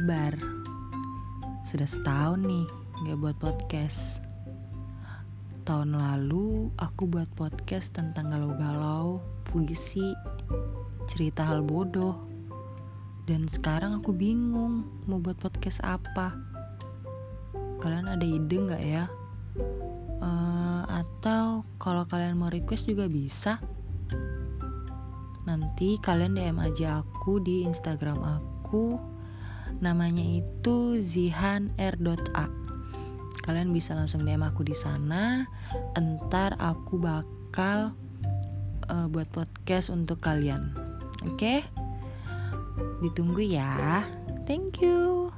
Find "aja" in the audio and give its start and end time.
26.56-27.04